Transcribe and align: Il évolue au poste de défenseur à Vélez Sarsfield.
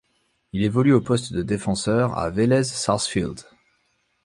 Il 0.51 0.63
évolue 0.63 0.93
au 0.93 1.01
poste 1.01 1.31
de 1.31 1.43
défenseur 1.43 2.17
à 2.17 2.31
Vélez 2.31 2.63
Sarsfield. 2.63 3.39